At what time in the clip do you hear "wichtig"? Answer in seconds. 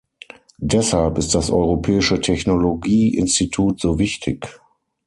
3.99-4.47